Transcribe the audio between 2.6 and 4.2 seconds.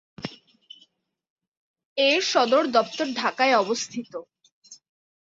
দপ্তর ঢাকায় অবস্থিত।